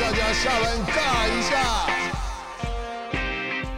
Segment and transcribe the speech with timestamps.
[0.00, 1.86] 大家下班尬一下。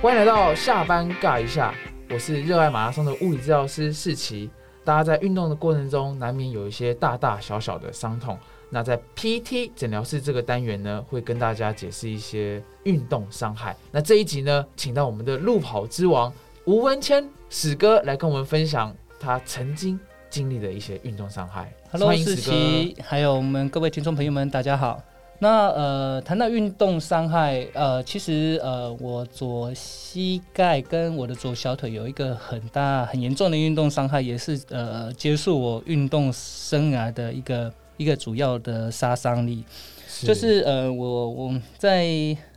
[0.01, 1.75] 欢迎来到下班尬一下，
[2.09, 4.48] 我是热爱马拉松的物理治疗师世奇。
[4.85, 8.39] 大家在运动的过程中，难免有一些大大小小的伤痛。
[8.71, 13.75] 那在 PT 诊疗室这个单元呢，会跟大家解释一些运动伤害。
[13.91, 16.33] 那这一集呢，请到我们的路跑之王
[16.65, 19.99] 吴文谦史哥来跟我们分享他曾经
[20.31, 21.73] 经历的一些运动伤害。
[21.91, 22.53] Hello，世欢迎史哥。
[22.53, 25.02] 奇，还有我们各位听众朋友们，大家好。
[25.41, 39.65] 那呃，谈到运动伤害，呃，其实呃，我左膝盖跟我的左小腿有一个很大、很严重的运动伤害，也是呃结束我运动生涯的一个一个主要的杀伤力。
[40.23, 42.07] 就是呃，我我在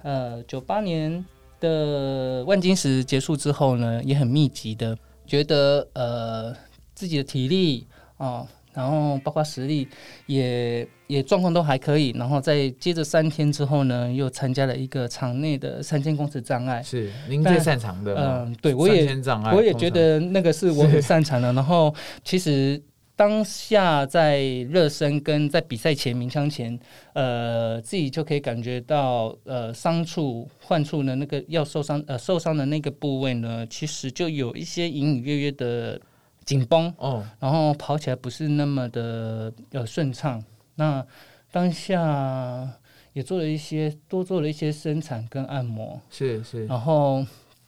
[0.03, 1.25] 呃九八年
[1.59, 6.55] 的万金石结束之后呢，也很密集的觉得呃
[6.94, 9.88] 自己的体力啊、然后包括实力
[10.27, 16.83] 也也状况都还可以，然后在接着三天之后呢，又参加了一个场内的三千公尺障碍。
[16.83, 19.09] 是您最擅长的吗，嗯、对我也
[19.52, 21.52] 我也觉得那个是我很擅长的。
[21.58, 21.92] 然后
[22.23, 22.80] 其实
[23.16, 26.80] 当下在热身跟在比赛前鸣枪前，
[27.14, 36.00] 呃，自己就可以感觉到呃伤处患处呢，那个要受伤呃受伤的那个部位呢，其实就有一些隐隐约约的
[36.48, 40.44] 紧绷，哦，然后跑起来不是那么的呃顺畅。
[40.73, 41.06] 那
[41.52, 42.67] 当下
[43.14, 46.02] 也做了一些多做了一些伸展跟按摩。
[46.09, 47.23] 是是，然后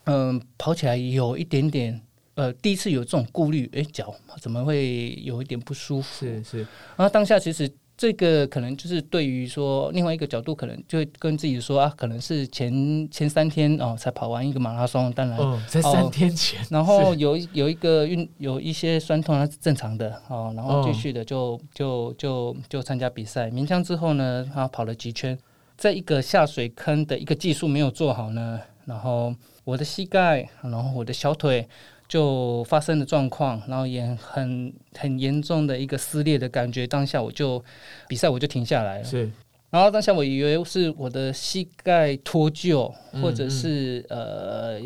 [0.05, 2.01] 嗯、跑起来有一点点
[2.35, 6.25] 呃，第一次有这种顾虑，哎，脚怎么会有一点不舒服？
[6.25, 6.57] 是是，
[6.95, 7.69] 然后当下其实
[7.99, 15.37] 这个可能就是对于说另外一个角度，可能就会跟自己说啊，可能是前前三天哦才跑完一个马拉松，当然。
[15.37, 20.53] 哦，在三天前， 然后有一有一个运有一些酸痛，那是正常的哦。
[20.55, 23.51] 然后继续的就、就就就参加比赛。
[23.51, 25.37] 鸣枪之后呢，他跑了几圈，
[25.75, 31.67] 在一个下水坑的一个技术没有做好呢，然后我的膝盖，然后我的小腿
[32.09, 36.85] 就发生的状况，然后也很很严重的一个撕裂的感觉。
[36.85, 37.63] 当下我就
[38.07, 39.03] 比赛我就停下来了。
[39.05, 39.31] 是
[39.69, 44.79] 然后当下我以为是我的膝盖脱臼，嗯或者是、呃，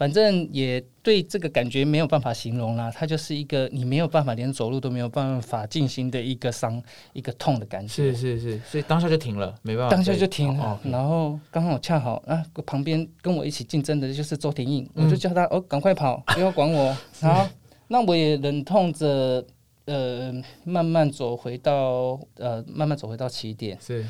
[0.00, 2.90] 反正也对这个感觉没有办法形容啦。
[2.90, 7.88] 它就是一个你没有办法连走路都没有办法进行的一个伤、一个痛的感觉。
[7.88, 16.96] 是是是，所以当下就停了，没办法，当下就停哦了然后刚好恰好啊，旁边跟我一起竞争的就是周廷印，嗯我就叫他哦，赶快跑，不要管我。
[17.20, 17.46] 好，
[17.88, 19.44] 那我也忍痛着
[19.84, 20.32] 呃，
[20.64, 23.76] 慢慢走回到呃，慢慢走回到起点。
[23.78, 24.02] 是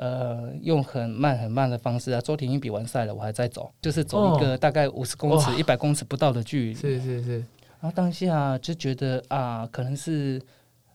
[0.00, 2.20] 呃，用很慢很慢的方式啊。
[2.20, 6.74] 周廷英比完赛了，我还在走，就是走一个大概五十公尺、一百公尺不到的距离。
[6.74, 7.38] 是是是，
[7.80, 10.40] 然后当下就觉得啊，可能是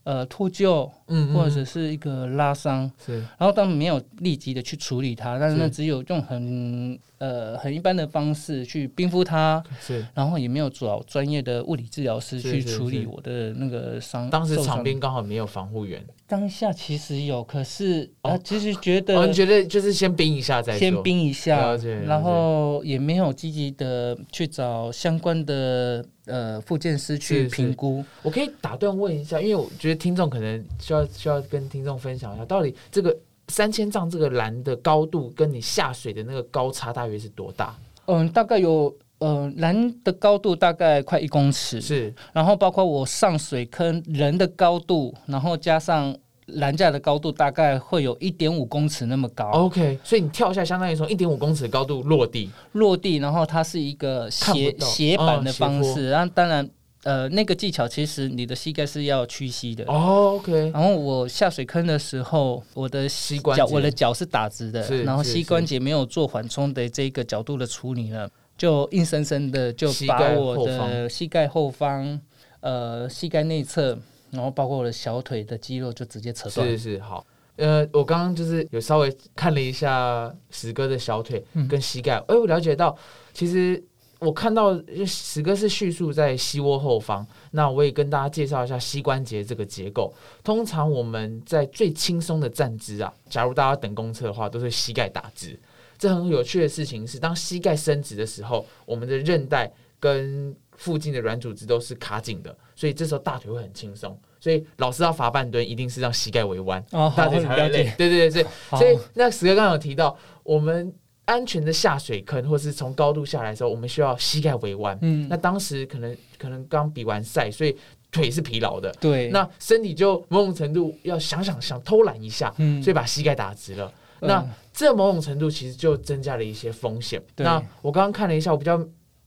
[0.05, 1.33] 呃脱臼嗯，嗯。
[1.33, 3.19] 或者是一个拉伤，是。
[3.37, 14.29] 然后当然没有立即的去处理它，但是呢，只有用很呃很一般的方式去冰敷它，是，然后也没有找专业的物理治疗师去处理我的那个伤。
[14.29, 28.03] 当时场边刚好没有防护员，当下其实有，可是啊哦，其实觉得我们觉得就是先冰一下再说，先冰一下然后也没有积极的去找相关的呃复健师去评估。
[28.21, 33.15] 我可以打断问一下，因为我觉得听众可能需要需要跟听众分享一下，到底这个
[33.49, 37.75] 三千丈这个栏的高度跟你下水的那个高差大约是多大？
[38.05, 42.13] 嗯，大概有呃栏的高度大概快一公尺，是。
[42.33, 46.15] 然后包括我上水坑人的高度，然后加上
[46.47, 49.49] 栏架的高度，大概会有一点五公尺那么高。
[49.51, 56.69] OK，所以你跳下相当于从一点五公尺的高度落地，落地，然后它是一个斜斜板的方式，然后当然
[57.03, 59.83] 呃那个技巧其实你的膝盖是要屈膝的。
[59.87, 72.19] 哦，OK，然后我下水坑的时候，我的膝关节我的脚是打直的然后膝关节没有做缓冲的这个角度的处理呢，就硬生生的就把我的膝盖后方、
[72.61, 73.97] 呃膝盖内侧，
[74.31, 76.67] 然后包括我的小腿的肌肉就直接扯断。
[76.67, 77.25] 是是好。
[77.55, 82.97] 呃，我刚刚就是有稍微看了一下史哥的小腿嗯跟膝盖，哎、我了解到，
[83.31, 83.83] 其实
[84.23, 90.13] 我看到史哥是叙述在膝窝后方，那我也跟大家介绍一下膝关节这个结构。
[90.43, 95.59] 通常我们在最轻松的站姿啊，假如大家等公车的话，都是膝盖打直。
[95.97, 104.17] 这很有趣的事情是，当膝盖伸直的时候，我们的韧带跟附近的软组织都是卡紧的，所以这时候大腿会很轻松。
[104.39, 107.93] 所以老师要罚半蹲，一定是让膝盖微弯，哦，大腿才累解。。
[107.97, 110.93] 对对对，所以所以那史哥刚刚有提到，我们
[111.25, 114.97] 安全的下水坑，或是从高度下来的时候，我们需要膝盖微弯。
[115.01, 117.75] 嗯那，当时可能可能刚比完赛，所以
[118.11, 123.91] 腿是疲劳的，对，那身体就某种程度要想想想偷懒一下，嗯所以把膝盖打直了。
[124.19, 127.21] 那嗯这某种程度其实就增加了一些风险。
[127.37, 128.77] 那我刚刚看了一下，我比较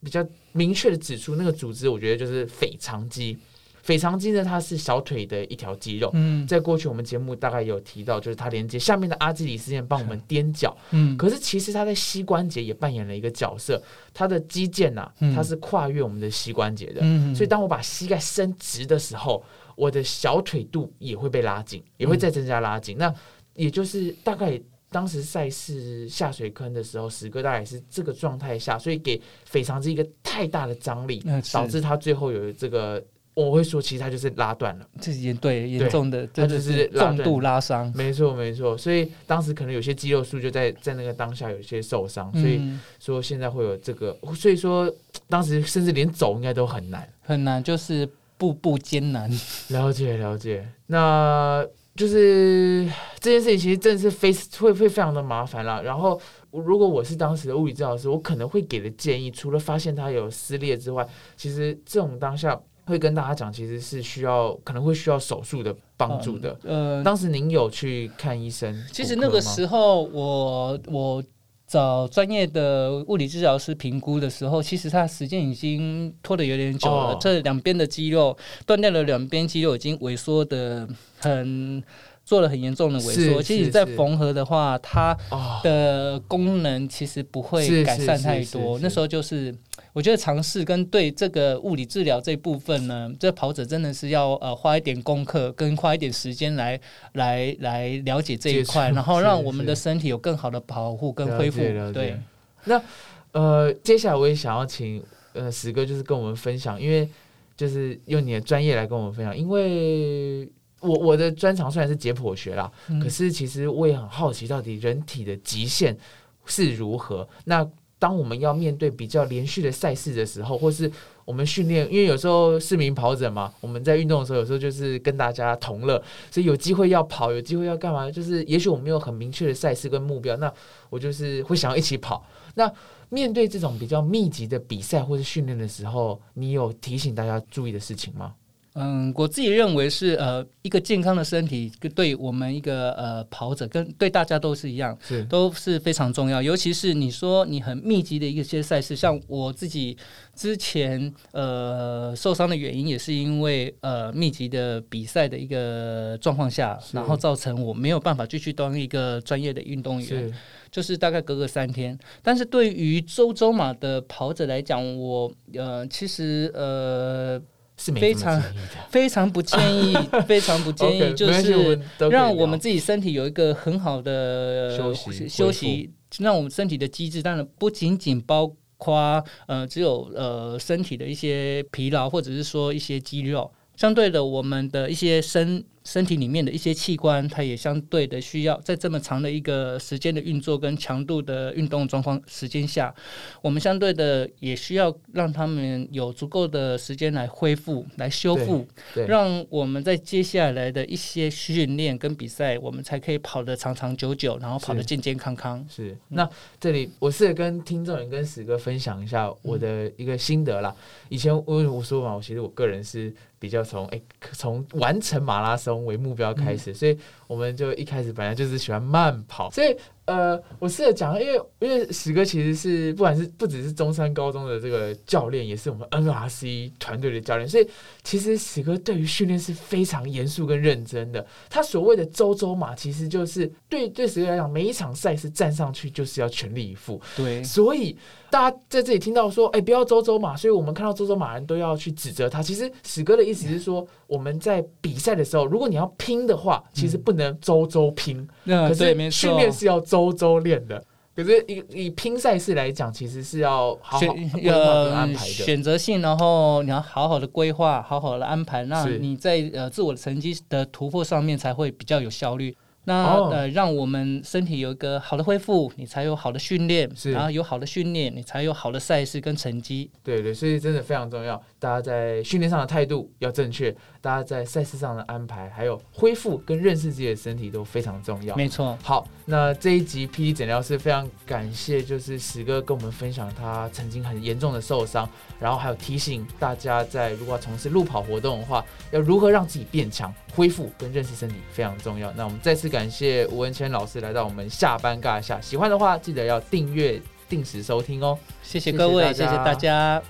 [0.03, 3.39] 比较明确的指出，那个组织我觉得就是腓肠肌。
[3.87, 6.11] 腓肠肌呢，它是小腿的一条肌肉。
[6.15, 10.77] 嗯在过去我们节目大概有提到，就是它连接下面的阿基里斯腱帮我们踮脚。
[10.91, 13.81] 嗯，可是其实它在膝关节也扮演了一个角色，
[14.13, 17.01] 它的肌腱呐、嗯它是跨越我们的膝关节的。
[17.05, 19.41] 嗯所以当我把膝盖伸直的时候，
[19.77, 22.99] 我的小腿肚也会被拉紧，也会再增加拉紧。
[22.99, 23.15] 那
[23.55, 24.61] 也就是大概
[24.91, 31.23] 当时赛事下水坑的时候，史哥大概是这个状态下，所以给腓肠肌一个太大的张力，
[31.53, 33.05] 导致他最后有这个，
[33.37, 34.87] 我会说其实他就是拉断了。
[34.99, 44.91] 这是严对严重的，它就是重度拉伤，没错，没错，所以当时可能有些肌肉束就在在那个当下有一些受伤，所以嗯说现在会有这个，所以说
[45.29, 47.07] 当时甚至连走应该都很难。
[47.21, 49.31] 很难，就是步步艰难。
[49.69, 51.63] 了解了解，那
[51.95, 52.91] 就是
[53.21, 55.83] 这件事情其实真的是非会会非常的麻烦啦。
[55.83, 56.19] 然后
[56.51, 61.07] 如果我是当时的物理治疗师，我可能会给的建议，除了发现他有撕裂之外，
[61.37, 66.57] 其实这种当下会跟大家讲，其实是需要可能会需要手术的帮助的。
[66.63, 68.83] 呃，当时您有去看医生？
[68.93, 71.23] 其实那个时候我我
[71.67, 81.83] 找专业的物理治疗师评估的时候，其实他时间已经拖得有点久了，哦这两边的肌肉断掉了，两边肌肉已经萎缩的很。
[82.27, 83.95] 做了很严重的萎缩，其实是你再是。
[83.95, 88.77] 缝合的话，它哦，的功能其实不会改善太多。
[88.81, 89.55] 那时候就是，
[89.93, 96.79] 我觉得尝试跟对这个物理治疗这部分呢，这跑者真的是要呃花一点功课，跟花一点时间来
[97.13, 101.61] 来来了解这一块，然后让我们的身体有更好的保护跟恢复。
[101.93, 102.19] 对，
[102.65, 102.83] 那
[103.31, 105.01] 呃，接下来我也想要请
[105.33, 107.09] 呃史哥就是跟我们分享，因为
[107.57, 110.51] 就是用你的专业来跟我们分享，因为
[110.87, 115.97] 我我的专长虽然是解剖学啦，嗯可是其实我也很好奇，到底人体的极限
[116.45, 117.29] 是如何？
[117.45, 117.69] 那
[117.99, 120.91] 当我们要面对比较连续的赛事的时候，或是
[121.25, 126.01] 我们训练，因为有时候市民跑者嘛，我们在运动的时候，有时候就是跟大家同乐，
[126.31, 128.11] 所以有机会要跑，有机会要干嘛？
[128.11, 130.53] 就是也许我没有很明确的赛事跟目标，那
[130.91, 132.23] 我就是会想要一起跑。
[132.55, 132.71] 那
[133.09, 138.35] 面对这种比较密集的比赛或是训练的时候，你有提醒大家注意的事情吗？
[138.79, 145.25] 嗯，我自己认为是呃一个健康的身体，对我们一个呃跑者跟对大家都是一样，是。
[145.25, 149.97] 都是非常重要，尤其是你说你很密集的一些赛事，像我自己
[150.35, 160.35] 之前呃受伤的原因也是因为呃密集的比赛的一个状况下，然后造成我没有办法继续当一个专业的运动员，是。
[160.71, 161.99] 就是大概隔个三天。
[162.23, 167.41] 但是对于周周马的跑者来讲，我呃其实呃
[167.77, 168.43] 是非常。
[168.89, 169.95] 非常不建议，
[170.27, 171.79] 非常不建议，就是
[172.11, 183.53] 让我们自己身体有一个很好的休息休息，让我们身体的机制，当然不仅仅包括呃只有呃身体的一些疲劳，或者是说一些肌肉。
[183.77, 192.93] 相对的，我们的一些身身体里面的一些器官，它也相对的需要在这么长的一个时间的运作跟强度的运动状况时间下，
[193.41, 205.65] 我们相对的也需要让他们有足够的时间来恢复、来修复，对，让我们在接下来的一些训练跟比赛，我们才可以跑得长长久久，然后跑得健健康康。
[205.69, 206.29] 是，那
[206.59, 210.75] 这里我是跟听众也跟史哥分享一下我的一个心得啦。
[211.11, 213.15] 以前我我说嘛，我其实我个人是
[213.47, 216.99] 比较从哎从完成马拉松为目标开始，所以
[217.29, 219.77] 我们就一开始本来就是喜欢慢跑，所以
[220.07, 227.69] 呃，我试着讲，因为因为史哥其实是不管是不只是中山高中的这个教练，也是我们 NRC 团队的教练，所以
[228.05, 231.27] 其实史哥对于训练是非常严肃跟认真的。
[231.51, 237.01] 他所谓的周周马，其实就是对对史哥来讲，每一场赛事站上去就是要全力以赴。
[237.17, 237.97] 对，所以
[238.31, 242.43] 大家在这里听到说，哎、不要周周马，所以我们看到周周马人都要去指责他。
[242.43, 249.31] 其实史哥的意思是说，我们在比赛的时候，如果你要拼的话，其实不能周周拼，可 那对，没是错。
[249.31, 250.83] 训练是要周周练的。
[251.15, 254.51] 可是以以拼赛事来讲，其实是要好好选规划
[254.85, 255.31] 跟安呃排的。
[255.33, 262.55] 选择性，然后你要好好的规划，好好的安排，那你在呃自我的成绩的突破上面才会比较有效率。
[262.89, 269.91] 那、哦呃，让我们身体有一个好的恢复，你才有好的训练，是然后有好的训练，你才有好的赛事跟成绩。
[270.05, 278.37] 对对，所以真的非常重要，大家在训练上的态度要正确，大家在赛事上的安排，还有恢复跟认识自己的身体都非常重要。
[278.37, 292.13] 没错，好，那这一集 PD 诊疗室非常感谢，就是石哥跟我们分享他曾经很严重的受伤，然后还有提醒大家在如果要从事路跑活动的话，要如何让自己变强、恢复跟认识身体非常重要。
[292.13, 292.76] 那我们再次感。
[292.77, 298.19] 感谢吴文谦老师来到我们下班尬一下，喜欢的话记得要订阅、定时收听哦。
[298.43, 300.03] 谢谢各位，谢谢大家谢谢大家。